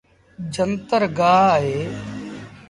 [0.53, 1.77] جنتر گآه اهي۔